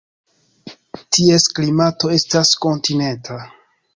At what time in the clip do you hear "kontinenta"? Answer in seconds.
2.65-3.37